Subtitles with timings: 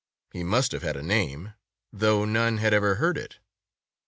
[0.33, 1.53] He must have had a name,
[1.93, 3.37] though none had ever heard it.